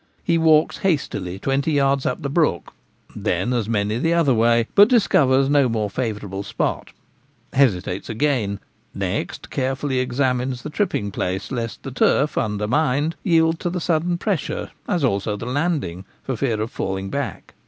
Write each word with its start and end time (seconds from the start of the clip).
He 0.23 0.39
walks 0.39 0.77
hastily 0.79 1.37
twenty 1.37 1.73
yards 1.73 2.07
up 2.07 2.23
the 2.23 2.27
brook, 2.31 2.73
then 3.15 3.53
as 3.53 3.69
many 3.69 3.99
the 3.99 4.15
other 4.15 4.33
way, 4.33 4.65
but 4.73 4.87
discovers 4.87 5.47
no 5.47 5.69
more 5.69 5.91
favourable 5.91 6.41
spot; 6.41 6.89
hesitates 7.53 8.09
again; 8.09 8.59
next 8.95 9.51
carefully 9.51 9.99
examines 9.99 10.63
the 10.63 10.71
tripping 10.71 11.11
place, 11.11 11.51
lest 11.51 11.83
the 11.83 11.91
turf, 11.91 12.35
under 12.35 12.67
mined, 12.67 13.15
yield 13.21 13.59
to 13.59 13.69
the 13.69 13.79
sudden 13.79 14.17
pressure, 14.17 14.71
as 14.87 15.03
also 15.03 15.37
the 15.37 15.45
landing, 15.45 16.03
for 16.23 16.35
fear 16.35 16.59
of 16.59 16.71
falling 16.71 17.11
back. 17.11 17.53